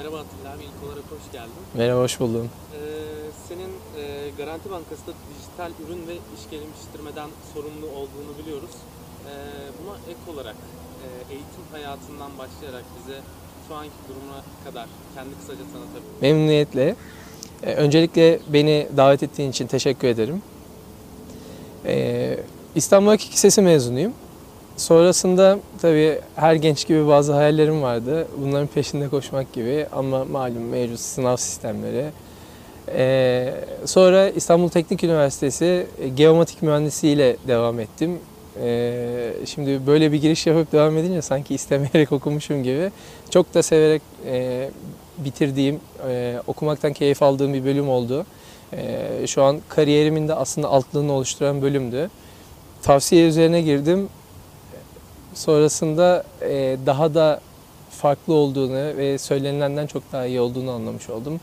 Merhaba 0.00 0.16
Atilla 0.18 0.54
abi, 0.54 0.62
ilk 0.62 0.88
olarak 0.88 1.04
hoş 1.04 1.32
geldin. 1.32 1.62
Merhaba, 1.74 2.00
hoş 2.00 2.20
buldum. 2.20 2.50
Ee, 2.74 2.78
senin 3.48 3.70
e, 4.02 4.30
Garanti 4.38 4.70
Bankası'nda 4.70 5.12
dijital 5.30 5.70
ürün 5.84 6.08
ve 6.08 6.14
iş 6.14 6.50
geliştirmeden 6.50 7.28
sorumlu 7.54 7.86
olduğunu 7.86 8.32
biliyoruz. 8.42 8.70
Ee, 8.74 9.30
buna 9.78 9.96
ek 10.10 10.20
olarak 10.34 10.56
e, 11.04 11.32
eğitim 11.32 11.64
hayatından 11.72 12.30
başlayarak 12.38 12.84
bize 12.98 13.18
şu 13.68 13.74
anki 13.74 13.92
durumuna 14.08 14.42
kadar 14.64 14.86
kendi 15.14 15.34
kısaca 15.34 15.64
tanıtabilir 15.72 16.22
Memnuniyetle. 16.22 16.96
Ee, 17.62 17.74
Öncelikle 17.74 18.40
beni 18.48 18.88
davet 18.96 19.22
ettiğin 19.22 19.50
için 19.50 19.66
teşekkür 19.66 20.08
ederim. 20.08 20.42
Ee, 21.84 22.36
İstanbul 22.74 23.08
Hakik 23.10 23.32
Lisesi 23.32 23.62
mezunuyum. 23.62 24.12
Sonrasında 24.80 25.58
tabii 25.82 26.18
her 26.36 26.54
genç 26.54 26.86
gibi 26.86 27.06
bazı 27.06 27.32
hayallerim 27.32 27.82
vardı. 27.82 28.28
Bunların 28.38 28.66
peşinde 28.66 29.08
koşmak 29.08 29.52
gibi 29.52 29.86
ama 29.92 30.24
malum 30.24 30.68
mevcut 30.68 31.00
sınav 31.00 31.36
sistemleri. 31.36 32.04
Ee, 32.88 33.54
sonra 33.84 34.28
İstanbul 34.28 34.68
Teknik 34.68 35.04
Üniversitesi 35.04 35.86
e, 36.02 36.08
geomatik 36.08 36.62
mühendisliği 36.62 37.14
ile 37.14 37.36
devam 37.48 37.80
ettim. 37.80 38.18
Ee, 38.62 39.32
şimdi 39.46 39.86
böyle 39.86 40.12
bir 40.12 40.20
giriş 40.20 40.46
yapıp 40.46 40.72
devam 40.72 40.98
edince 40.98 41.22
sanki 41.22 41.54
istemeyerek 41.54 42.12
okumuşum 42.18 42.62
gibi. 42.62 42.90
Çok 43.30 43.54
da 43.54 43.62
severek 43.62 44.02
e, 44.26 44.70
bitirdiğim, 45.18 45.80
e, 46.08 46.36
okumaktan 46.46 46.92
keyif 46.92 47.22
aldığım 47.22 47.54
bir 47.54 47.64
bölüm 47.64 47.88
oldu. 47.88 48.26
E, 48.72 49.26
şu 49.26 49.42
an 49.42 49.60
kariyerimin 49.68 50.28
de 50.28 50.34
aslında 50.34 50.68
altlığını 50.68 51.12
oluşturan 51.12 51.62
bölümdü. 51.62 52.10
Tavsiye 52.82 53.28
üzerine 53.28 53.62
girdim. 53.62 54.08
Sonrasında 55.34 56.24
e, 56.42 56.76
daha 56.86 57.14
da 57.14 57.40
farklı 57.90 58.34
olduğunu 58.34 58.96
ve 58.96 59.18
söylenilenden 59.18 59.86
çok 59.86 60.12
daha 60.12 60.26
iyi 60.26 60.40
olduğunu 60.40 60.70
anlamış 60.70 61.10
oldum. 61.10 61.40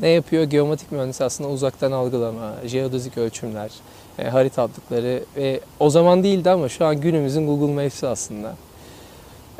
Ne 0.00 0.08
yapıyor? 0.08 0.44
Geomatik 0.44 0.92
mühendisi 0.92 1.24
aslında 1.24 1.50
uzaktan 1.50 1.92
algılama, 1.92 2.54
jeodezik 2.66 3.18
ölçümler, 3.18 3.70
e, 4.18 4.28
harita 4.28 4.62
atlıkları 4.62 5.24
ve 5.36 5.60
o 5.80 5.90
zaman 5.90 6.22
değildi 6.22 6.50
ama 6.50 6.68
şu 6.68 6.84
an 6.84 7.00
günümüzün 7.00 7.46
Google 7.46 7.84
Maps'i 7.84 8.06
aslında. 8.06 8.56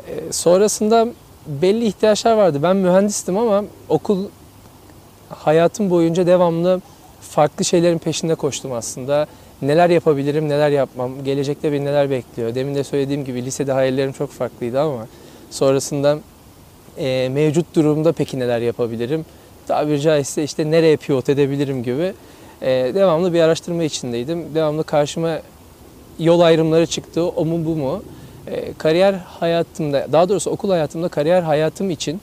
E, 0.07 0.33
sonrasında 0.33 1.07
belli 1.47 1.85
ihtiyaçlar 1.85 2.37
vardı. 2.37 2.59
Ben 2.63 2.75
mühendistim 2.75 3.37
ama 3.37 3.63
okul 3.89 4.25
hayatım 5.29 5.89
boyunca 5.89 6.27
devamlı 6.27 6.81
farklı 7.33 7.65
şeylerin 7.65 7.97
peşinde 7.97 8.35
koştum 8.35 8.71
aslında. 8.71 9.27
Neler 9.61 9.89
yapabilirim, 9.89 10.49
neler 10.49 10.69
yapmam, 10.69 11.23
gelecekte 11.23 11.71
beni 11.71 11.85
neler 11.85 12.09
bekliyor. 12.09 12.55
Demin 12.55 12.75
de 12.75 12.83
söylediğim 12.83 13.25
gibi 13.25 13.45
lisede 13.45 13.71
hayallerim 13.71 14.11
çok 14.11 14.31
farklıydı 14.31 14.81
ama 14.81 15.07
sonrasında 15.49 16.19
e, 16.97 17.29
mevcut 17.29 17.75
durumda 17.75 18.11
peki 18.11 18.39
neler 18.39 18.59
yapabilirim? 18.59 19.25
Tabiri 19.67 20.01
caizse 20.01 20.43
işte 20.43 20.71
nereye 20.71 20.97
pivot 20.97 21.29
edebilirim 21.29 21.83
gibi 21.83 22.13
e, 22.61 22.69
devamlı 22.95 23.33
bir 23.33 23.41
araştırma 23.41 23.83
içindeydim. 23.83 24.55
Devamlı 24.55 24.83
karşıma 24.83 25.39
yol 26.19 26.39
ayrımları 26.39 26.85
çıktı. 26.85 27.23
O 27.23 27.45
mu 27.45 27.65
bu 27.65 27.75
mu? 27.75 28.03
E, 28.47 28.73
kariyer 28.73 29.13
hayatımda, 29.13 30.07
daha 30.11 30.29
doğrusu 30.29 30.49
okul 30.49 30.69
hayatımda 30.69 31.07
kariyer 31.07 31.41
hayatım 31.41 31.89
için 31.89 32.21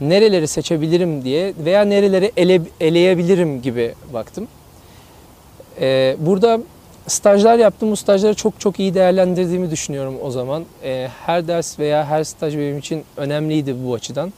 nereleri 0.00 0.48
seçebilirim 0.48 1.24
diye 1.24 1.54
veya 1.64 1.84
nereleri 1.84 2.32
ele, 2.36 2.60
eleyebilirim 2.80 3.62
gibi 3.62 3.94
baktım. 4.12 4.48
E, 5.80 6.16
burada 6.18 6.60
stajlar 7.06 7.58
yaptım. 7.58 7.90
Bu 7.90 7.96
stajları 7.96 8.34
çok 8.34 8.60
çok 8.60 8.80
iyi 8.80 8.94
değerlendirdiğimi 8.94 9.70
düşünüyorum 9.70 10.14
o 10.22 10.30
zaman. 10.30 10.64
E, 10.84 11.08
her 11.26 11.48
ders 11.48 11.78
veya 11.78 12.06
her 12.06 12.24
staj 12.24 12.56
benim 12.56 12.78
için 12.78 13.04
önemliydi 13.16 13.76
bu 13.84 13.94
açıdan. 13.94 14.32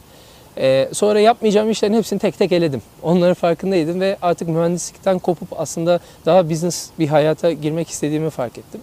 E, 0.58 0.88
sonra 0.92 1.20
yapmayacağım 1.20 1.70
işlerin 1.70 1.94
hepsini 1.94 2.18
tek 2.18 2.38
tek 2.38 2.52
eledim. 2.52 2.82
Onların 3.02 3.34
farkındaydım 3.34 4.00
ve 4.00 4.16
artık 4.22 4.48
mühendislikten 4.48 5.18
kopup 5.18 5.48
aslında 5.60 6.00
daha 6.26 6.50
business 6.50 6.90
bir 6.98 7.08
hayata 7.08 7.52
girmek 7.52 7.88
istediğimi 7.88 8.30
fark 8.30 8.58
ettim. 8.58 8.80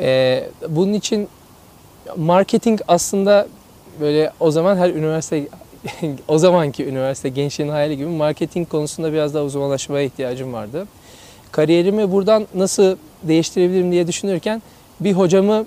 E, 0.00 0.44
bunun 0.68 0.92
için 0.92 1.28
marketing 2.16 2.80
aslında 2.88 3.46
böyle 4.00 4.32
o 4.40 4.50
zaman 4.50 4.76
her 4.76 4.90
üniversite 4.90 5.46
o 6.28 6.38
zamanki 6.38 6.84
üniversite 6.84 7.28
gençliğin 7.28 7.70
hayali 7.70 7.96
gibi 7.96 8.08
marketing 8.08 8.68
konusunda 8.68 9.12
biraz 9.12 9.34
daha 9.34 9.42
uzmanlaşmaya 9.42 10.04
ihtiyacım 10.04 10.52
vardı. 10.52 10.86
Kariyerimi 11.52 12.12
buradan 12.12 12.46
nasıl 12.54 12.96
değiştirebilirim 13.22 13.92
diye 13.92 14.06
düşünürken 14.06 14.62
bir 15.00 15.12
hocamı 15.12 15.66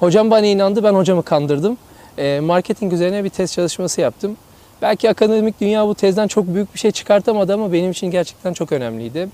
hocam 0.00 0.30
bana 0.30 0.46
inandı 0.46 0.84
ben 0.84 0.94
hocamı 0.94 1.22
kandırdım. 1.22 1.76
E, 2.18 2.40
marketing 2.40 2.92
üzerine 2.92 3.24
bir 3.24 3.28
test 3.28 3.54
çalışması 3.54 4.00
yaptım. 4.00 4.36
Belki 4.82 5.10
akademik 5.10 5.60
dünya 5.60 5.86
bu 5.86 5.94
tezden 5.94 6.28
çok 6.28 6.46
büyük 6.46 6.74
bir 6.74 6.78
şey 6.78 6.90
çıkartamadı 6.90 7.54
ama 7.54 7.72
benim 7.72 7.90
için 7.90 8.10
gerçekten 8.10 8.52
çok 8.52 8.72
önemliydi. 8.72 9.28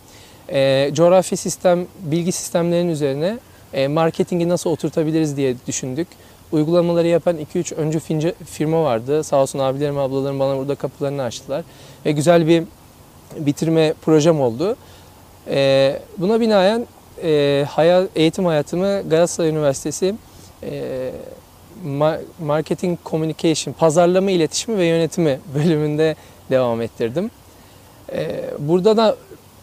E, 0.48 0.90
coğrafi 0.92 1.36
sistem, 1.36 1.86
bilgi 2.00 2.32
sistemlerinin 2.32 2.90
üzerine 2.90 3.38
e, 3.72 3.88
marketingi 3.88 4.48
nasıl 4.48 4.70
oturtabiliriz 4.70 5.36
diye 5.36 5.54
düşündük. 5.66 6.08
Uygulamaları 6.52 7.06
yapan 7.06 7.36
2-3 7.54 7.74
öncü 7.74 7.98
firma 8.44 8.84
vardı. 8.84 9.24
Sağ 9.24 9.42
olsun 9.42 9.58
abilerim, 9.58 9.98
ablalarım 9.98 10.40
bana 10.40 10.58
burada 10.58 10.74
kapılarını 10.74 11.22
açtılar. 11.22 11.64
Ve 12.06 12.12
güzel 12.12 12.46
bir 12.46 12.64
bitirme 13.38 13.94
projem 14.02 14.40
oldu. 14.40 14.76
E, 15.50 15.98
buna 16.18 16.40
binaen 16.40 16.86
e, 17.22 17.64
hayal, 17.68 18.06
eğitim 18.16 18.44
hayatımı 18.44 19.02
Galatasaray 19.08 19.50
Üniversitesi 19.50 20.14
e, 20.62 21.10
Ma- 21.86 22.20
Marketing 22.44 22.98
Communication, 23.04 23.74
Pazarlama 23.74 24.30
İletişimi 24.30 24.78
ve 24.78 24.86
Yönetimi 24.86 25.40
bölümünde 25.54 26.16
devam 26.50 26.82
ettirdim. 26.82 27.30
E, 28.12 28.44
burada 28.58 28.96
da 28.96 29.16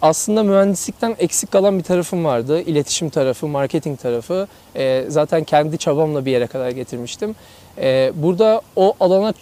aslında 0.06 0.44
mühendislikten 0.44 1.16
eksik 1.20 1.52
kalan 1.52 1.78
bir 1.78 1.84
tarafım 1.84 2.26
vardı. 2.26 2.62
İletişim 2.62 3.10
tarafı, 3.10 3.48
marketing 3.48 4.00
tarafı. 4.00 4.48
E, 4.76 5.06
zaten 5.08 5.44
kendi 5.44 5.78
çabamla 5.78 6.26
bir 6.26 6.32
yere 6.32 6.48
kadar 6.48 6.70
getirmiştim. 6.70 7.36
E, 7.78 8.12
burada 8.16 8.62
o 8.76 8.94
alana 9.00 9.34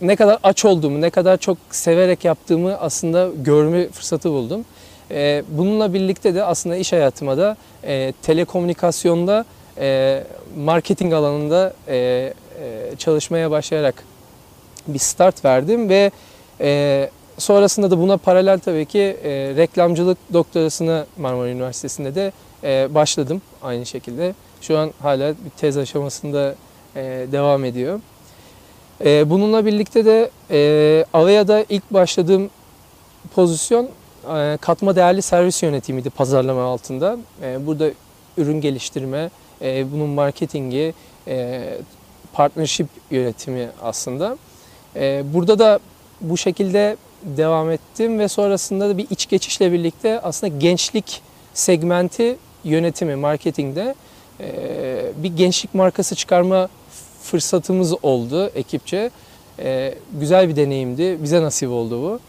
ne 0.00 0.16
kadar 0.16 0.38
aç 0.42 0.64
olduğumu, 0.64 1.00
ne 1.00 1.10
kadar 1.10 1.36
çok 1.36 1.58
severek 1.70 2.24
yaptığımı 2.24 2.76
aslında 2.80 3.30
görme 3.36 3.88
fırsatı 3.88 4.30
buldum. 4.30 4.64
E, 5.10 5.42
bununla 5.48 5.94
birlikte 5.94 6.34
de 6.34 6.44
aslında 6.44 6.76
iş 6.76 6.92
hayatıma 6.92 7.38
da 7.38 7.56
e, 7.84 8.12
telekomünikasyonda, 8.22 9.44
e, 9.78 10.24
marketing 10.56 11.12
alanında 11.12 11.74
e, 11.88 11.96
e, 11.96 12.32
çalışmaya 12.98 13.50
başlayarak 13.50 14.04
bir 14.86 14.98
start 14.98 15.44
verdim 15.44 15.88
ve 15.88 16.10
e, 16.60 17.10
sonrasında 17.38 17.90
da 17.90 17.98
buna 17.98 18.16
paralel 18.16 18.58
tabii 18.58 18.86
ki 18.86 18.98
e, 18.98 19.30
reklamcılık 19.56 20.18
doktorasını 20.32 21.06
Marmara 21.18 21.48
Üniversitesi'nde 21.48 22.14
de 22.14 22.32
e, 22.64 22.94
başladım 22.94 23.42
aynı 23.62 23.86
şekilde. 23.86 24.34
Şu 24.60 24.78
an 24.78 24.92
hala 25.02 25.28
bir 25.28 25.50
tez 25.56 25.76
aşamasında 25.76 26.54
e, 26.96 27.26
devam 27.32 27.64
ediyor. 27.64 28.00
E, 29.04 29.30
bununla 29.30 29.66
birlikte 29.66 30.04
de 30.04 30.30
e, 30.50 31.04
Avea'da 31.12 31.64
ilk 31.68 31.90
başladığım 31.90 32.50
pozisyon 33.34 33.88
e, 34.36 34.58
katma 34.60 34.96
değerli 34.96 35.22
servis 35.22 35.62
yönetimiydi 35.62 36.10
pazarlama 36.10 36.62
altında. 36.62 37.16
E, 37.42 37.66
burada 37.66 37.90
ürün 38.36 38.60
geliştirme, 38.60 39.30
e, 39.62 39.92
bunun 39.92 40.08
marketingi, 40.08 40.94
e, 41.28 41.64
partnership 42.32 42.88
yönetimi 43.10 43.68
aslında. 43.82 44.36
E, 44.96 45.22
burada 45.34 45.58
da 45.58 45.78
bu 46.20 46.36
şekilde 46.36 46.96
devam 47.22 47.70
ettim 47.70 48.18
ve 48.18 48.28
sonrasında 48.28 48.88
da 48.88 48.98
bir 48.98 49.06
iç 49.10 49.28
geçişle 49.28 49.72
birlikte 49.72 50.20
aslında 50.20 50.58
gençlik 50.58 51.22
segmenti 51.54 52.36
yönetimi, 52.64 53.16
marketingde 53.16 53.94
bir 55.16 55.36
gençlik 55.36 55.74
markası 55.74 56.14
çıkarma 56.14 56.68
fırsatımız 57.22 58.04
oldu 58.04 58.46
ekipçe. 58.46 59.10
Güzel 60.20 60.48
bir 60.48 60.56
deneyimdi. 60.56 61.18
Bize 61.22 61.42
nasip 61.42 61.70
oldu 61.70 62.02
bu. 62.02 62.20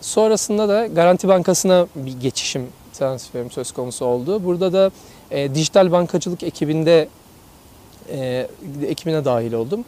Sonrasında 0.00 0.68
da 0.68 0.86
Garanti 0.86 1.28
Bankası'na 1.28 1.86
bir 1.94 2.20
geçişim 2.20 2.66
transferim 2.92 3.50
söz 3.50 3.72
konusu 3.72 4.04
oldu. 4.04 4.44
Burada 4.44 4.72
da 4.72 4.90
dijital 5.54 5.92
bankacılık 5.92 6.42
ekibinde 6.42 7.08
ekibine 8.86 9.24
dahil 9.24 9.52
oldum. 9.52 9.84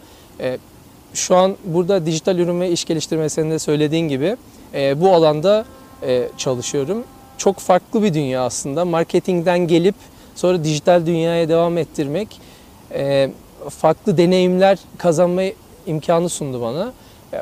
Şu 1.19 1.37
an 1.37 1.57
burada 1.65 2.07
dijital 2.07 2.39
ürün 2.39 2.61
ve 2.61 2.71
iş 2.71 2.85
geliştirme 2.85 3.29
senin 3.29 3.51
de 3.51 3.59
söylediğin 3.59 4.09
gibi 4.09 4.37
e, 4.75 5.01
bu 5.01 5.11
alanda 5.11 5.65
e, 6.03 6.29
çalışıyorum. 6.37 7.05
Çok 7.39 7.59
farklı 7.59 8.03
bir 8.03 8.15
dünya 8.15 8.43
aslında. 8.45 8.85
Marketingden 8.85 9.59
gelip 9.59 9.95
sonra 10.35 10.65
dijital 10.65 11.07
dünyaya 11.07 11.49
devam 11.49 11.79
ettirmek 11.79 12.41
e, 12.95 13.31
farklı 13.69 14.17
deneyimler 14.19 14.79
kazanma 14.99 15.43
imkanı 15.87 16.29
sundu 16.29 16.61
bana. 16.61 16.93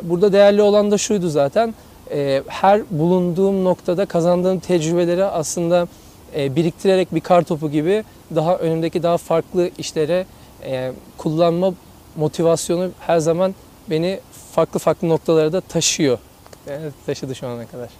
Burada 0.02 0.32
değerli 0.32 0.62
olan 0.62 0.90
da 0.90 0.98
şuydu 0.98 1.28
zaten. 1.28 1.74
e, 2.10 2.42
Her 2.46 2.82
bulunduğum 2.90 3.64
noktada 3.64 4.06
kazandığım 4.06 4.58
tecrübeleri 4.58 5.24
aslında 5.24 5.88
e, 6.36 6.56
biriktirerek 6.56 7.14
bir 7.14 7.20
kar 7.20 7.42
topu 7.42 7.70
gibi 7.70 8.04
daha 8.34 8.56
önümdeki 8.56 9.02
daha 9.02 9.16
farklı 9.16 9.70
işlere 9.78 10.26
e, 10.64 10.92
kullanma 11.18 11.74
motivasyonu 12.16 12.90
her 13.00 13.18
zaman 13.18 13.54
beni 13.90 14.20
farklı 14.54 14.78
farklı 14.80 15.08
noktalara 15.08 15.52
da 15.52 15.60
taşıyor. 15.60 16.18
Yani 16.66 16.92
taşıdı 17.06 17.34
şu 17.34 17.46
ana 17.48 17.66
kadar. 17.66 17.90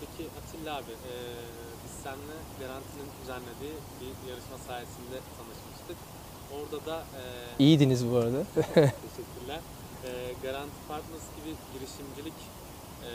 Peki 0.00 0.28
Atilla 0.38 0.76
abi, 0.76 0.90
e, 0.90 1.14
biz 1.84 1.92
seninle 2.02 2.38
Garanti'nin 2.60 3.08
düzenlediği 3.22 3.76
bir 4.00 4.30
yarışma 4.30 4.58
sayesinde 4.68 5.18
tanışmıştık. 5.36 5.96
Orada 6.56 6.86
da 6.86 6.96
e, 6.98 7.22
İyiydiniz 7.58 8.10
bu 8.10 8.16
arada. 8.16 8.40
teşekkürler. 8.74 9.60
E, 10.04 10.10
Garanti 10.42 10.78
Partners 10.88 11.26
gibi 11.36 11.52
girişimcilik 11.74 12.38
e, 13.08 13.10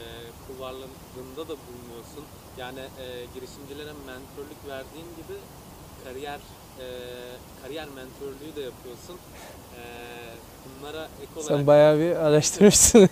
kulvarlarında 0.45 1.43
da 1.51 1.55
bulunuyorsun. 1.65 2.23
Yani 2.57 2.79
e, 2.79 3.05
girişimcilere 3.35 3.93
mentorluk 4.07 4.61
verdiğin 4.67 5.09
gibi 5.19 5.37
kariyer 6.03 6.39
e, 6.79 6.85
kariyer 7.61 7.87
mentorluğu 7.99 8.51
da 8.55 8.61
yapıyorsun. 8.69 9.17
E, 9.79 9.81
bunlara 10.79 11.03
ek 11.21 11.31
olarak 11.35 11.47
Sen 11.47 11.67
bayağı 11.67 11.99
bir 11.99 12.15
araştırmışsın. 12.15 13.09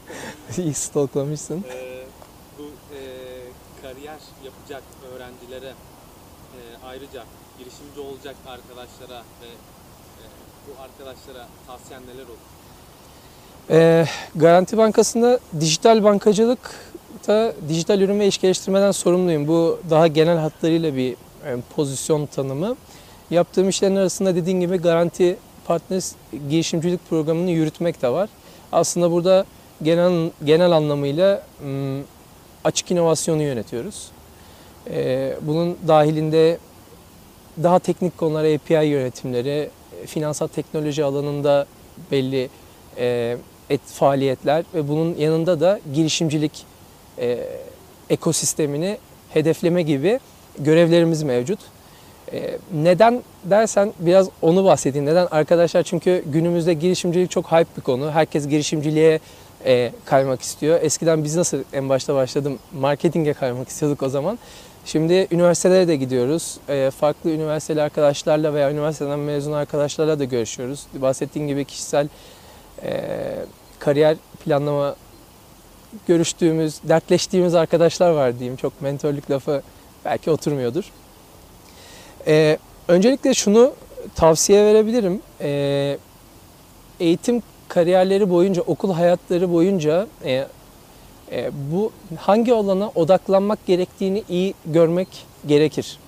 İyi 0.58 0.74
stalklamışsın. 0.74 1.64
Ee, 1.70 2.04
bu 2.58 2.62
e, 2.94 3.00
kariyer 3.82 4.18
yapacak 4.44 4.82
öğrencilere 5.14 5.68
e, 5.68 6.60
ayrıca 6.86 7.24
girişimci 7.58 8.00
olacak 8.00 8.36
arkadaşlara 8.46 9.22
ve 9.42 9.46
e, 9.46 10.24
bu 10.66 10.82
arkadaşlara 10.82 11.48
tavsiyen 11.66 12.02
neler 12.02 12.24
olur? 12.24 12.56
Ee, 13.70 14.06
Garanti 14.34 14.78
Bankası'nda 14.78 15.40
dijital 15.60 16.04
bankacılıkta 16.04 17.52
dijital 17.68 18.00
ürün 18.00 18.20
ve 18.20 18.26
iş 18.26 18.38
geliştirmeden 18.40 18.90
sorumluyum. 18.90 19.48
Bu 19.48 19.80
daha 19.90 20.06
genel 20.06 20.38
hatlarıyla 20.38 20.96
bir 20.96 21.12
e, 21.12 21.16
pozisyon 21.76 22.26
tanımı. 22.26 22.76
Yaptığım 23.30 23.68
işlerin 23.68 23.96
arasında 23.96 24.36
dediğin 24.36 24.60
gibi 24.60 24.76
Garanti 24.76 25.36
Partners 25.66 26.14
girişimcilik 26.50 27.08
programını 27.08 27.50
yürütmek 27.50 28.02
de 28.02 28.08
var. 28.08 28.28
Aslında 28.72 29.10
burada 29.10 29.44
genel 29.82 30.30
genel 30.44 30.72
anlamıyla 30.72 31.42
açık 32.64 32.90
inovasyonu 32.90 33.42
yönetiyoruz. 33.42 34.10
Bunun 35.42 35.78
dahilinde 35.88 36.58
daha 37.62 37.78
teknik 37.78 38.18
konulara 38.18 38.54
API 38.54 38.86
yönetimleri, 38.86 39.70
finansal 40.06 40.46
teknoloji 40.46 41.04
alanında 41.04 41.66
belli 42.10 42.50
et 43.70 43.80
faaliyetler 43.86 44.64
ve 44.74 44.88
bunun 44.88 45.14
yanında 45.14 45.60
da 45.60 45.80
girişimcilik 45.94 46.66
ekosistemini 48.10 48.98
hedefleme 49.28 49.82
gibi 49.82 50.20
görevlerimiz 50.58 51.22
mevcut. 51.22 51.58
E, 52.32 52.58
neden 52.74 53.22
dersen 53.44 53.92
biraz 53.98 54.28
onu 54.42 54.64
bahsedeyim. 54.64 55.06
Neden? 55.06 55.28
Arkadaşlar 55.30 55.82
çünkü 55.82 56.24
günümüzde 56.26 56.74
girişimcilik 56.74 57.30
çok 57.30 57.52
hype 57.52 57.76
bir 57.76 57.82
konu. 57.82 58.10
Herkes 58.10 58.48
girişimciliğe 58.48 59.20
e, 59.64 59.92
kaymak 60.04 60.42
istiyor. 60.42 60.78
Eskiden 60.82 61.24
biz 61.24 61.36
nasıl 61.36 61.58
en 61.72 61.88
başta 61.88 62.14
başladım 62.14 62.58
marketinge 62.72 63.32
kaymak 63.32 63.68
istiyorduk 63.68 64.02
o 64.02 64.08
zaman. 64.08 64.38
Şimdi 64.84 65.28
üniversitelere 65.30 65.88
de 65.88 65.96
gidiyoruz. 65.96 66.58
E, 66.68 66.90
farklı 66.90 67.30
üniversiteli 67.30 67.82
arkadaşlarla 67.82 68.54
veya 68.54 68.70
üniversiteden 68.70 69.18
mezun 69.18 69.52
arkadaşlarla 69.52 70.18
da 70.18 70.24
görüşüyoruz. 70.24 70.86
Bahsettiğim 70.94 71.48
gibi 71.48 71.64
kişisel 71.64 72.08
e, 72.82 73.00
kariyer 73.78 74.16
planlama 74.44 74.96
görüştüğümüz, 76.08 76.80
dertleştiğimiz 76.84 77.54
arkadaşlar 77.54 78.10
var 78.10 78.38
diyeyim. 78.38 78.56
Çok 78.56 78.82
mentorluk 78.82 79.30
lafı 79.30 79.62
belki 80.04 80.30
oturmuyordur. 80.30 80.84
E, 82.26 82.58
öncelikle 82.88 83.34
şunu 83.34 83.72
tavsiye 84.14 84.64
verebilirim. 84.64 85.20
E, 85.40 85.98
eğitim 87.00 87.42
kariyerleri 87.68 88.30
boyunca, 88.30 88.62
okul 88.62 88.92
hayatları 88.92 89.52
boyunca 89.52 90.06
e, 90.24 90.46
e, 91.32 91.50
bu 91.72 91.92
hangi 92.18 92.54
alana 92.54 92.90
odaklanmak 92.94 93.66
gerektiğini 93.66 94.24
iyi 94.28 94.54
görmek 94.66 95.08
gerekir. 95.46 95.98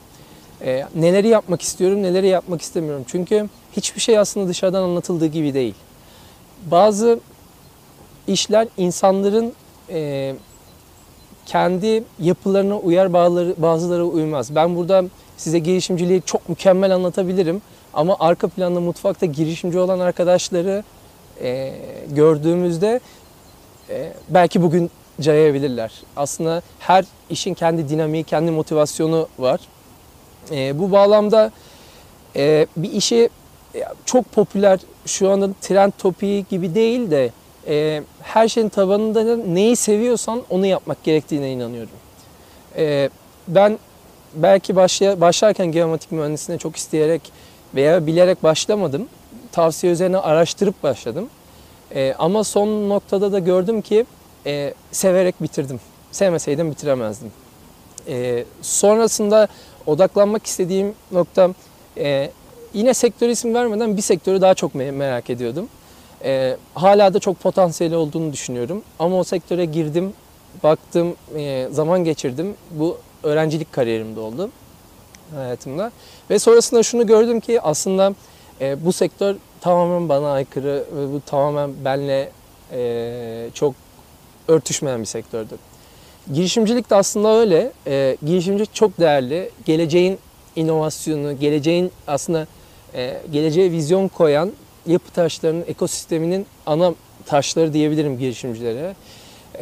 E, 0.64 0.84
neleri 0.94 1.28
yapmak 1.28 1.62
istiyorum, 1.62 2.02
neleri 2.02 2.28
yapmak 2.28 2.62
istemiyorum. 2.62 3.04
Çünkü 3.06 3.48
hiçbir 3.72 4.00
şey 4.00 4.18
aslında 4.18 4.48
dışarıdan 4.48 4.82
anlatıldığı 4.82 5.26
gibi 5.26 5.54
değil. 5.54 5.74
Bazı 6.70 7.20
işler 8.26 8.68
insanların 8.76 9.52
e, 9.90 10.34
kendi 11.46 12.04
yapılarına 12.20 12.78
uyar 12.78 13.12
bazıları, 13.12 13.54
bazıları 13.58 14.04
uymaz. 14.04 14.54
Ben 14.54 14.76
burada 14.76 15.04
size 15.38 15.58
girişimciliği 15.58 16.22
çok 16.26 16.48
mükemmel 16.48 16.94
anlatabilirim. 16.94 17.62
Ama 17.94 18.16
arka 18.20 18.48
planda 18.48 18.80
mutfakta 18.80 19.26
girişimci 19.26 19.78
olan 19.78 20.00
arkadaşları 20.00 20.84
e, 21.42 21.74
gördüğümüzde 22.10 23.00
e, 23.90 24.12
belki 24.28 24.62
bugün 24.62 24.90
cayabilirler. 25.20 25.92
Aslında 26.16 26.62
her 26.78 27.04
işin 27.30 27.54
kendi 27.54 27.88
dinamiği, 27.88 28.24
kendi 28.24 28.50
motivasyonu 28.50 29.28
var. 29.38 29.60
E, 30.50 30.78
bu 30.78 30.92
bağlamda 30.92 31.50
e, 32.36 32.66
bir 32.76 32.92
işi 32.92 33.28
e, 33.74 33.84
çok 34.04 34.32
popüler, 34.32 34.80
şu 35.06 35.30
anda 35.30 35.48
trend 35.60 35.92
topiği 35.98 36.46
gibi 36.50 36.74
değil 36.74 37.10
de 37.10 37.30
e, 37.68 38.02
her 38.22 38.48
şeyin 38.48 38.68
tabanında 38.68 39.26
da 39.26 39.36
neyi 39.36 39.76
seviyorsan 39.76 40.42
onu 40.50 40.66
yapmak 40.66 41.04
gerektiğine 41.04 41.52
inanıyorum. 41.52 41.92
E, 42.76 43.10
ben 43.48 43.78
belki 44.34 44.76
başlay 44.76 45.20
başlarken 45.20 45.66
geometrik 45.66 46.12
mühendisliğine 46.12 46.58
çok 46.58 46.76
isteyerek 46.76 47.22
veya 47.74 48.06
bilerek 48.06 48.42
başlamadım. 48.42 49.08
Tavsiye 49.52 49.92
üzerine 49.92 50.18
araştırıp 50.18 50.82
başladım. 50.82 51.28
E, 51.94 52.14
ama 52.18 52.44
son 52.44 52.88
noktada 52.88 53.32
da 53.32 53.38
gördüm 53.38 53.82
ki 53.82 54.06
e, 54.46 54.74
severek 54.92 55.42
bitirdim. 55.42 55.80
Sevmeseydim 56.12 56.70
bitiremezdim. 56.70 57.32
E, 58.08 58.44
sonrasında 58.62 59.48
odaklanmak 59.86 60.46
istediğim 60.46 60.94
nokta 61.12 61.50
e, 61.96 62.30
yine 62.74 62.94
sektör 62.94 63.28
isim 63.28 63.54
vermeden 63.54 63.96
bir 63.96 64.02
sektörü 64.02 64.40
daha 64.40 64.54
çok 64.54 64.74
me- 64.74 64.92
merak 64.92 65.30
ediyordum. 65.30 65.68
E, 66.24 66.56
hala 66.74 67.14
da 67.14 67.18
çok 67.18 67.40
potansiyeli 67.40 67.96
olduğunu 67.96 68.32
düşünüyorum. 68.32 68.82
Ama 68.98 69.18
o 69.18 69.24
sektöre 69.24 69.64
girdim, 69.64 70.12
baktım, 70.62 71.14
e, 71.36 71.68
zaman 71.70 72.04
geçirdim. 72.04 72.54
Bu 72.70 72.98
öğrencilik 73.22 73.72
kariyerimde 73.72 74.20
oldu 74.20 74.50
hayatımda. 75.34 75.92
Ve 76.30 76.38
sonrasında 76.38 76.82
şunu 76.82 77.06
gördüm 77.06 77.40
ki 77.40 77.60
aslında 77.60 78.14
e, 78.60 78.84
bu 78.84 78.92
sektör 78.92 79.36
tamamen 79.60 80.08
bana 80.08 80.32
aykırı 80.32 80.84
ve 80.96 81.12
bu 81.12 81.20
tamamen 81.26 81.70
benle 81.84 82.30
e, 82.72 83.50
çok 83.54 83.74
örtüşmeyen 84.48 85.00
bir 85.00 85.06
sektördü. 85.06 85.54
Girişimcilik 86.34 86.90
de 86.90 86.94
aslında 86.94 87.28
öyle. 87.28 87.72
E, 87.86 88.16
girişimcilik 88.26 88.74
çok 88.74 88.98
değerli. 88.98 89.50
Geleceğin 89.64 90.18
inovasyonu, 90.56 91.38
geleceğin 91.38 91.92
aslında 92.06 92.46
e, 92.94 93.22
geleceğe 93.32 93.70
vizyon 93.72 94.08
koyan 94.08 94.52
yapı 94.86 95.12
taşlarının 95.12 95.64
ekosisteminin 95.68 96.46
ana 96.66 96.94
taşları 97.26 97.72
diyebilirim 97.72 98.18
girişimcilere. 98.18 98.94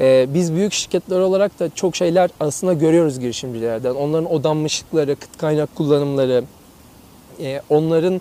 E, 0.00 0.26
biz 0.35 0.55
büyük 0.55 0.73
şirketler 0.73 1.21
olarak 1.21 1.61
da 1.61 1.71
çok 1.75 1.97
şeyler 1.97 2.31
aslında 2.41 2.73
görüyoruz 2.73 3.21
girişimcilerden. 3.21 3.95
Onların 3.95 4.33
odanmışlıkları, 4.33 5.17
kıt 5.17 5.38
kaynak 5.38 5.76
kullanımları, 5.76 6.45
e, 7.41 7.62
onların 7.69 8.21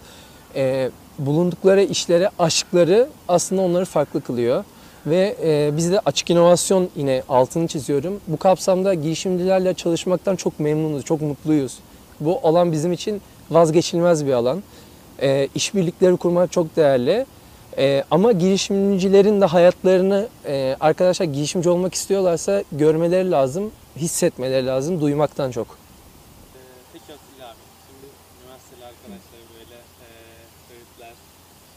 e, 0.55 0.89
bulundukları 1.20 1.84
işlere 1.84 2.29
aşkları 2.39 3.08
aslında 3.27 3.62
onları 3.62 3.86
farklı 3.86 4.22
kılıyor. 4.22 4.63
Ve 5.05 5.36
e, 5.44 5.77
biz 5.77 5.91
açık 6.05 6.29
inovasyon 6.29 6.89
yine 6.96 7.24
altını 7.29 7.67
çiziyorum. 7.67 8.20
Bu 8.27 8.38
kapsamda 8.38 8.94
girişimcilerle 8.94 9.74
çalışmaktan 9.74 10.36
çok 10.36 10.60
memnunuz, 10.60 11.05
çok 11.05 11.22
mutluyuz. 11.22 11.79
Bu 12.20 12.39
alan 12.44 12.72
bizim 12.72 12.94
için 12.94 13.22
vazgeçilmez 13.51 14.25
bir 14.25 14.34
alan. 14.34 14.63
E, 15.22 15.48
işbirlikleri 15.55 16.17
kurmak 16.17 16.51
çok 16.51 16.75
değerli. 16.75 17.25
E, 17.77 18.03
ama 18.12 18.32
girişimcilerin 18.32 19.41
de 19.41 19.46
hayatlarını 19.46 20.27
e, 20.46 20.77
arkadaşlar 20.79 21.25
girişimci 21.25 21.70
olmak 21.70 21.94
istiyorlarsa 21.94 22.63
görmeleri 22.72 23.32
lazım, 23.32 23.72
hissetmeleri 23.98 24.65
lazım, 24.65 25.01
duymaktan 25.01 25.51
çok. 25.51 25.67
Ee, 25.67 26.60
peki 26.94 27.03
Atilla 27.03 27.48
abi, 27.50 27.58
şimdi 27.88 28.08
üniversiteli 28.41 28.86
arkadaşlara 28.86 29.46
böyle 29.60 29.75
e, 29.75 30.08
öğütler 30.74 31.13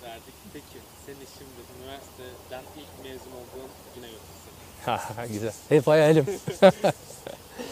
verdik. 0.03 0.35
Peki 0.53 0.79
seni 1.07 1.25
şimdi 1.39 1.61
üniversiteden 1.79 2.63
ilk 2.81 2.93
mezun 3.05 3.33
olduğun 3.41 3.71
güne 3.95 4.07
götürsek. 4.07 5.33
Güzel. 5.33 5.53
Hep 5.69 5.87
hayalim. 5.87 6.27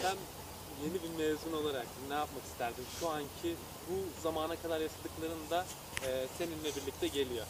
Sen 0.01 0.17
yeni 0.83 0.93
bir 1.03 1.23
mezun 1.25 1.53
olarak 1.63 1.87
ne 2.09 2.13
yapmak 2.13 2.43
isterdin? 2.51 2.85
Şu 2.99 3.09
anki 3.09 3.55
bu 3.89 4.21
zamana 4.23 4.55
kadar 4.55 4.79
yaşadıkların 4.79 5.43
da 5.51 5.65
e, 6.07 6.09
seninle 6.37 6.69
birlikte 6.75 7.07
geliyor. 7.07 7.45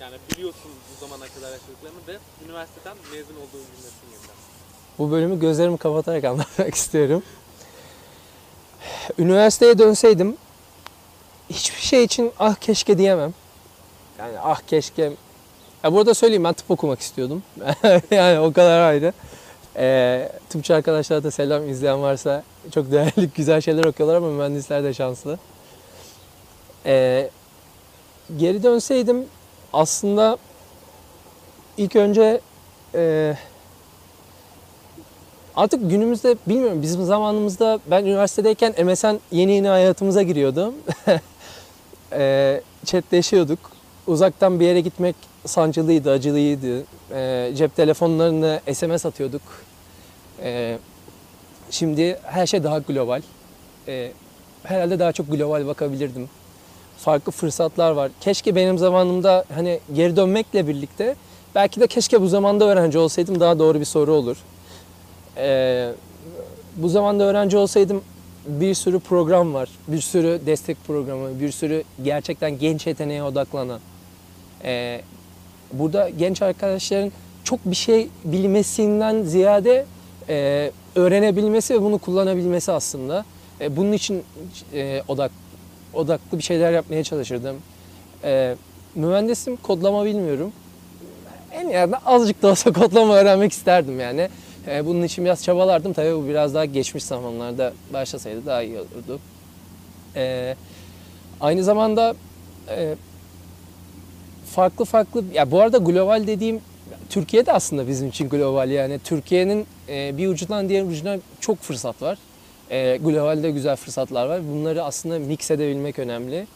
Yani 0.00 0.16
biliyorsun 0.32 0.70
bu 0.90 1.06
zamana 1.06 1.28
kadar 1.28 1.52
yaşadıklarını 1.52 1.98
ve 2.08 2.18
üniversiteden 2.46 2.96
mezun 3.12 3.34
olduğun 3.34 3.66
gündesin 3.76 4.06
yeniden. 4.12 4.36
Bu 4.98 5.10
bölümü 5.10 5.40
gözlerimi 5.40 5.78
kapatarak 5.78 6.24
anlatmak 6.30 6.74
istiyorum. 6.74 7.22
Üniversiteye 9.18 9.78
dönseydim 9.78 10.36
hiçbir 11.50 11.80
şey 11.80 12.04
için 12.04 12.32
ah 12.38 12.54
keşke 12.54 12.98
diyemem. 12.98 13.34
Yani 14.18 14.38
ah 14.40 14.60
keşke 14.60 15.12
Ya 15.84 15.92
burada 15.92 16.14
söyleyeyim 16.14 16.44
ben 16.44 16.52
tıp 16.52 16.70
okumak 16.70 17.00
istiyordum. 17.00 17.42
yani 18.10 18.40
o 18.40 18.52
kadar 18.52 18.80
ayrı. 18.80 19.12
Ee, 19.76 20.32
tıpçı 20.48 20.74
arkadaşlara 20.74 21.24
da 21.24 21.30
selam 21.30 21.68
izleyen 21.68 22.02
varsa 22.02 22.42
çok 22.74 22.92
değerli 22.92 23.30
güzel 23.36 23.60
şeyler 23.60 23.84
okuyorlar 23.84 24.16
ama 24.16 24.28
mühendisler 24.30 24.84
de 24.84 24.94
şanslı. 24.94 25.38
Ee, 26.86 27.30
geri 28.36 28.62
dönseydim 28.62 29.26
aslında 29.72 30.36
ilk 31.76 31.96
önce 31.96 32.40
e, 32.94 33.34
artık 35.56 35.90
günümüzde 35.90 36.36
bilmiyorum 36.46 36.82
bizim 36.82 37.04
zamanımızda 37.04 37.78
ben 37.90 38.04
üniversitedeyken 38.04 38.86
MSN 38.86 39.20
yeni 39.32 39.52
yeni 39.52 39.68
hayatımıza 39.68 40.22
giriyordu. 40.22 40.74
e, 42.12 42.60
chatleşiyorduk. 42.84 43.58
Uzaktan 44.06 44.60
bir 44.60 44.66
yere 44.66 44.80
gitmek 44.80 45.16
sancılıydı, 45.46 46.10
acılıydı. 46.10 46.84
E, 47.14 47.52
cep 47.56 47.76
telefonlarını 47.76 48.60
SMS 48.72 49.06
atıyorduk. 49.06 49.42
E, 50.42 50.78
şimdi 51.70 52.18
her 52.22 52.46
şey 52.46 52.64
daha 52.64 52.78
global. 52.78 53.22
E, 53.88 54.12
herhalde 54.62 54.98
daha 54.98 55.12
çok 55.12 55.30
global 55.30 55.66
bakabilirdim. 55.66 56.28
Farklı 57.00 57.32
fırsatlar 57.32 57.90
var. 57.90 58.10
Keşke 58.20 58.54
benim 58.54 58.78
zamanımda 58.78 59.44
hani 59.54 59.80
geri 59.92 60.16
dönmekle 60.16 60.68
birlikte 60.68 61.16
belki 61.54 61.80
de 61.80 61.86
keşke 61.86 62.20
bu 62.20 62.28
zamanda 62.28 62.64
öğrenci 62.64 62.98
olsaydım 62.98 63.40
daha 63.40 63.58
doğru 63.58 63.80
bir 63.80 63.84
soru 63.84 64.12
olur. 64.12 64.36
E, 65.36 65.92
bu 66.76 66.88
zamanda 66.88 67.24
öğrenci 67.24 67.56
olsaydım 67.56 68.02
bir 68.46 68.74
sürü 68.74 69.00
program 69.00 69.54
var. 69.54 69.68
Bir 69.88 70.00
sürü 70.00 70.40
destek 70.46 70.84
programı, 70.86 71.40
bir 71.40 71.52
sürü 71.52 71.82
gerçekten 72.02 72.58
genç 72.58 72.86
yeteneğe 72.86 73.22
odaklanan. 73.22 73.80
Ee, 74.64 75.00
burada 75.72 76.08
genç 76.08 76.42
arkadaşların 76.42 77.12
çok 77.44 77.60
bir 77.64 77.76
şey 77.76 78.08
bilmesinden 78.24 79.22
ziyade 79.22 79.86
e, 80.28 80.70
öğrenebilmesi 80.94 81.74
ve 81.74 81.82
bunu 81.82 81.98
kullanabilmesi 81.98 82.72
aslında. 82.72 83.24
E, 83.60 83.76
bunun 83.76 83.92
için 83.92 84.22
e, 84.74 85.02
odak 85.08 85.30
odaklı 85.94 86.38
bir 86.38 86.42
şeyler 86.42 86.72
yapmaya 86.72 87.04
çalışırdım. 87.04 87.56
E, 88.24 88.56
mühendisim, 88.94 89.56
kodlama 89.56 90.04
bilmiyorum. 90.04 90.52
En 91.52 91.68
yerinde 91.68 91.96
azıcık 91.96 92.42
da 92.42 92.48
olsa 92.48 92.72
kodlama 92.72 93.14
öğrenmek 93.14 93.52
isterdim 93.52 94.00
yani. 94.00 94.28
E, 94.68 94.86
bunun 94.86 95.02
için 95.02 95.24
biraz 95.24 95.44
çabalardım. 95.44 95.92
Tabii 95.92 96.14
bu 96.16 96.28
biraz 96.28 96.54
daha 96.54 96.64
geçmiş 96.64 97.04
zamanlarda 97.04 97.72
başlasaydı 97.92 98.46
daha 98.46 98.62
iyi 98.62 98.78
olurdu. 98.78 99.20
E, 100.16 100.56
aynı 101.40 101.64
zamanda 101.64 102.14
e, 102.68 102.94
farklı 104.54 104.84
farklı, 104.84 105.24
ya 105.34 105.50
bu 105.50 105.60
arada 105.60 105.78
global 105.78 106.26
dediğim 106.26 106.60
Türkiye 107.08 107.46
de 107.46 107.52
aslında 107.52 107.88
bizim 107.88 108.08
için 108.08 108.28
global 108.28 108.70
yani. 108.70 108.98
Türkiye'nin 108.98 109.66
e, 109.88 110.16
bir 110.18 110.28
ucundan 110.28 110.68
diğer 110.68 110.84
ucuna 110.84 111.18
çok 111.40 111.58
fırsat 111.58 112.02
var. 112.02 112.18
E, 112.70 112.96
globalde 112.96 113.50
güzel 113.50 113.76
fırsatlar 113.76 114.26
var. 114.26 114.40
Bunları 114.52 114.84
aslında 114.84 115.18
mix 115.18 115.50
edebilmek 115.50 115.98
önemli. 115.98 116.46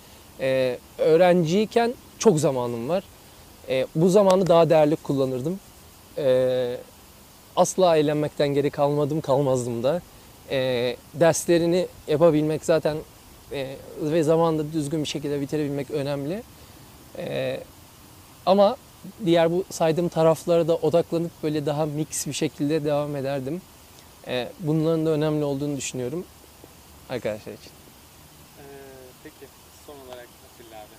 E, 0.41 0.79
öğrenciyken 0.99 1.95
çok 2.19 2.41
zamanım 2.41 2.89
var. 2.89 3.05
E, 3.69 3.87
bu 3.95 4.09
zamanı 4.09 4.47
daha 4.47 4.71
değerli 4.71 4.97
kullanırdım. 4.97 5.61
Asla 7.57 7.97
eğlenmekten 7.97 8.49
geri 8.49 8.71
kalmadım, 8.71 9.21
kalmazdım 9.21 9.83
da. 9.83 10.03
Derslerini 11.15 11.87
yapabilmek 12.09 12.65
zaten 12.65 12.97
e, 13.53 13.77
ve 14.03 14.23
zamanında 14.23 14.73
düzgün 14.73 15.03
bir 15.03 15.09
şekilde 15.09 15.41
bitirebilmek 15.41 15.91
önemli. 15.91 16.43
Ama 18.47 18.77
diğer 19.25 19.53
bu 19.53 19.65
saydığım 19.71 20.09
taraflara 20.09 20.69
da 20.69 20.77
odaklanıp 20.77 21.31
böyle 21.43 21.67
daha 21.67 21.87
mix 21.87 22.27
bir 22.27 22.33
şekilde 22.33 22.85
devam 22.85 23.17
ederdim. 23.17 23.63
E, 24.27 24.49
bunların 24.61 25.07
da 25.07 25.11
önemli 25.11 25.45
olduğunu 25.45 25.77
düşünüyorum 25.77 26.27
arkadaşlar 27.09 27.53
için. 27.53 27.71
Ee, 28.59 28.63
peki 29.23 29.37
son 29.87 29.95
olarak 30.09 30.29
Atilla 30.55 30.79
abi. 30.81 30.95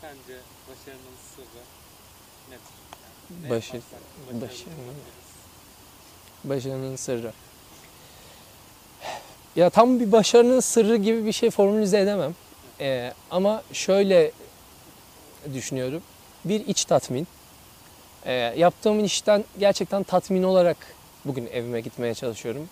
Sence 0.00 0.40
başarının 0.68 1.16
sırrı 1.36 1.62
nedir? 2.50 2.60
Yani 3.42 3.50
Başarı- 3.50 3.82
başarının- 4.42 4.74
olabiliriz? 4.84 5.26
Başarının 6.44 6.96
sırrı. 6.96 7.32
Ya 9.56 9.70
tam 9.70 10.00
bir 10.00 10.12
başarının 10.12 10.60
sırrı 10.60 10.96
gibi 10.96 11.24
bir 11.26 11.32
şey 11.32 11.50
formülize 11.50 12.00
edemem. 12.00 12.34
Ee, 12.80 13.12
ama 13.30 13.62
şöyle 13.72 14.32
düşünüyorum. 15.54 16.02
Bir 16.44 16.66
iç 16.66 16.84
tatmin. 16.84 17.26
Ee, 18.24 18.32
yaptığım 18.56 19.04
işten 19.04 19.44
gerçekten 19.58 20.02
tatmin 20.02 20.42
olarak 20.42 20.76
bugün 21.26 21.46
evime 21.46 21.80
gitmeye 21.80 22.14
çalışıyorum. 22.14 22.68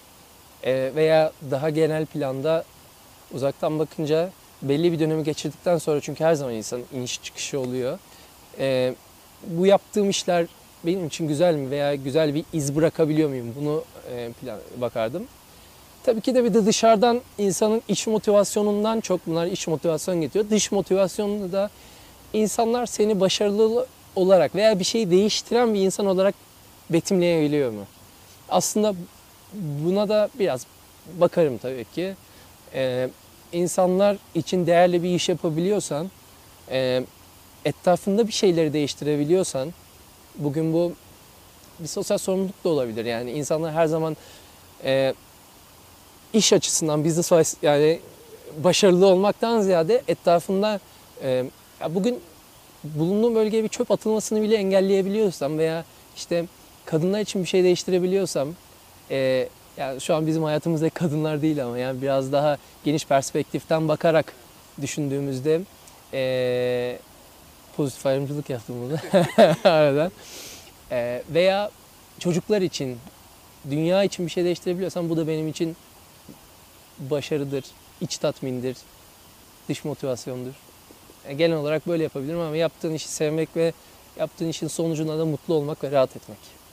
Ee, 0.64 0.92
veya 0.96 1.32
daha 1.50 1.70
genel 1.70 2.06
planda 2.06 2.64
uzaktan 3.34 3.78
bakınca 3.78 4.30
belli 4.62 4.92
bir 4.92 4.99
dönemi 4.99 5.25
geçirdikten 5.25 5.78
sonra 5.78 6.00
çünkü 6.00 6.25
her 6.25 6.34
zaman 6.34 6.54
insanın 6.54 6.84
iniş 6.92 7.23
çıkışı 7.23 7.61
oluyor. 7.61 7.99
Ee, 8.58 8.94
bu 9.46 9.66
yaptığım 9.66 10.11
işler 10.11 10.46
benim 10.87 11.06
için 11.06 11.28
güzel 11.28 11.54
mi 11.54 11.70
veya 11.70 11.94
güzel 11.94 12.34
bir 12.34 12.44
iz 12.52 12.76
bırakabiliyor 12.76 13.28
muyum? 13.28 13.54
Bunu 13.61 13.84
e, 14.11 14.30
plan 14.40 14.58
bakardım. 14.76 15.26
Tabii 16.04 16.20
ki 16.20 16.34
de 16.34 16.44
bir 16.44 16.54
de 16.54 16.66
dışarıdan 16.66 17.20
insanın 17.38 17.82
iç 17.88 18.06
motivasyonundan 18.06 19.00
çok 19.00 19.26
bunlar 19.26 19.46
iç 19.46 19.68
motivasyon 19.68 20.20
getiriyor. 20.20 20.50
Dış 20.50 20.73
motivasyonunda 20.73 21.52
da 21.52 21.70
insanlar 22.32 22.87
seni 22.87 23.20
başarılı 23.20 23.87
olarak 24.16 24.54
veya 24.54 24.78
bir 24.78 24.84
şeyi 24.84 25.11
değiştiren 25.11 25.75
bir 25.75 25.80
insan 25.80 26.06
olarak 26.06 26.34
betimleyebiliyor 26.90 27.70
mu? 27.70 27.84
Aslında 28.48 28.94
buna 29.52 30.08
da 30.08 30.28
biraz 30.38 30.66
bakarım 31.20 31.58
tabii 31.58 31.84
ki. 31.84 32.14
Ee, 32.74 33.08
insanlar 33.52 34.16
için 34.34 34.66
değerli 34.66 35.02
bir 35.02 35.14
iş 35.14 35.28
yapabiliyorsan, 35.28 36.10
e, 36.70 37.04
etrafında 37.64 38.26
bir 38.26 38.32
şeyleri 38.32 38.72
değiştirebiliyorsan, 38.72 39.72
bugün 40.38 40.72
bu 40.72 40.92
bir 41.80 41.88
sosyal 41.88 42.18
sorumluluk 42.18 42.64
da 42.64 42.68
olabilir. 42.68 43.04
Yani 43.04 43.32
insanlar 43.32 43.72
her 43.72 43.86
zaman 43.86 44.16
e, 44.84 45.14
iş 46.32 46.52
açısından 46.52 47.04
business 47.04 47.28
wise 47.28 47.56
yani 47.62 48.00
başarılı 48.64 49.06
olmaktan 49.06 49.60
ziyade 49.60 50.02
etrafında 50.08 50.80
e, 51.22 51.44
ya 51.80 51.94
bugün 51.94 52.20
bulunduğum 52.84 53.34
bölgeye 53.34 53.64
bir 53.64 53.68
çöp 53.68 53.90
atılmasını 53.90 54.42
bile 54.42 54.56
engelleyebiliyorsam 54.56 55.58
veya 55.58 55.84
işte 56.16 56.44
kadınlar 56.86 57.20
için 57.20 57.42
bir 57.42 57.48
şey 57.48 57.64
değiştirebiliyorsam 57.64 58.48
e, 59.10 59.48
yani 59.76 60.00
şu 60.00 60.14
an 60.14 60.26
bizim 60.26 60.42
hayatımızda 60.42 60.90
kadınlar 60.90 61.42
değil 61.42 61.64
ama 61.64 61.78
yani 61.78 62.02
biraz 62.02 62.32
daha 62.32 62.58
geniş 62.84 63.06
perspektiften 63.06 63.88
bakarak 63.88 64.32
düşündüğümüzde 64.80 65.60
e, 66.12 66.98
pozitif 67.76 68.06
ayrımcılık 68.06 68.50
yaptım 68.50 68.76
bunu 68.82 69.22
aradan. 69.64 70.12
E, 70.90 71.22
veya 71.30 71.70
çocuklar 72.18 72.62
için, 72.62 72.98
dünya 73.70 74.04
için 74.04 74.26
bir 74.26 74.30
şey 74.30 74.44
değiştirebiliyorsam 74.44 75.08
bu 75.08 75.16
da 75.16 75.28
benim 75.28 75.48
için 75.48 75.76
başarıdır, 76.98 77.64
iç 78.00 78.18
tatmindir, 78.18 78.76
dış 79.68 79.84
motivasyondur. 79.84 80.54
E, 81.24 81.34
genel 81.34 81.56
olarak 81.56 81.86
böyle 81.86 82.02
yapabilirim 82.02 82.40
ama 82.40 82.56
yaptığın 82.56 82.94
işi 82.94 83.08
sevmek 83.08 83.56
ve 83.56 83.72
yaptığın 84.18 84.48
işin 84.48 84.68
sonucunda 84.68 85.18
da 85.18 85.24
mutlu 85.24 85.54
olmak 85.54 85.84
ve 85.84 85.90
rahat 85.90 86.16
etmek. 86.16 86.63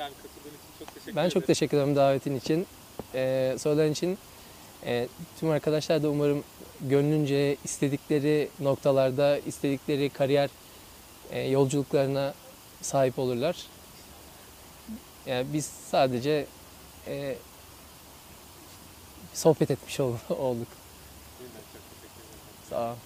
Dilan 0.00 0.12
katıldığın 0.12 0.48
için 0.48 0.78
çok 0.78 0.88
teşekkür 0.94 1.16
Ben 1.16 1.20
ederim. 1.20 1.30
çok 1.40 1.46
teşekkür 1.46 1.76
ederim 1.76 1.96
davetin 1.96 2.36
için, 2.36 2.66
e, 3.14 3.54
soruların 3.58 3.92
için. 3.92 4.18
E, 4.84 5.08
tüm 5.40 5.50
arkadaşlar 5.50 6.02
da 6.02 6.08
umarım 6.10 6.44
gönlünce 6.80 7.56
istedikleri 7.64 8.48
noktalarda, 8.60 9.38
istedikleri 9.38 10.10
kariyer 10.10 10.50
e, 11.30 11.40
yolculuklarına 11.40 12.34
sahip 12.82 13.18
olurlar. 13.18 13.56
Yani 15.26 15.46
biz 15.52 15.70
sadece 15.90 16.46
e, 17.06 17.36
sohbet 19.34 19.70
etmiş 19.70 20.00
ol- 20.00 20.14
olduk. 20.30 20.68
Yeniden 21.40 21.60
çok 21.72 21.82
teşekkür 21.90 22.20
ederim. 22.20 22.70
Sağ 22.70 22.90
ol. 22.92 22.96